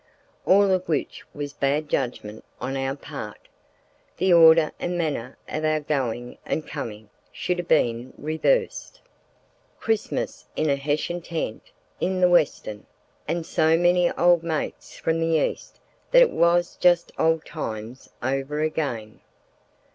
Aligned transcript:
All 0.47 0.63
of 0.71 0.89
which 0.89 1.23
was 1.31 1.53
bad 1.53 1.87
judgment 1.87 2.43
on 2.59 2.75
our 2.75 2.95
part—the 2.95 4.33
order 4.33 4.71
and 4.79 4.97
manner 4.97 5.37
of 5.47 5.63
our 5.63 5.79
going 5.79 6.39
and 6.43 6.65
coming 6.67 7.11
should 7.31 7.59
have 7.59 7.67
been 7.67 8.11
reversed. 8.17 8.99
Christmas 9.79 10.47
in 10.55 10.71
a 10.71 10.75
hessian 10.75 11.21
tent 11.21 11.69
in 11.99 12.19
"th' 12.19 12.31
Westren," 12.31 12.85
with 13.29 13.45
so 13.45 13.77
many 13.77 14.09
old 14.13 14.41
mates 14.41 14.97
from 14.97 15.19
the 15.19 15.37
East 15.37 15.79
that 16.09 16.23
it 16.23 16.31
was 16.31 16.77
just 16.77 17.11
old 17.19 17.45
times 17.45 18.09
over 18.23 18.61
again. 18.61 19.19